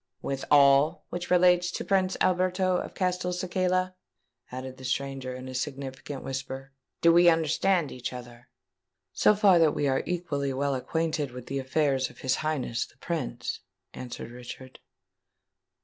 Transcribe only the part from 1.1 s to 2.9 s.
relates to Prince Alberto